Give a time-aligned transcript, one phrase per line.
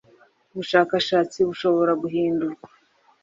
[0.51, 2.67] ubushakashatsi Bushobora guhindurwa